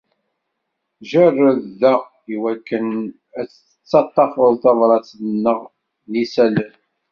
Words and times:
Jerred 1.09 1.61
da 1.79 1.93
iwakken 2.33 2.87
ad 3.39 3.45
d-tettaṭṭafeḍ 3.49 4.51
tabrat-nneq 4.63 5.61
n 6.09 6.11
yisallen. 6.19 6.73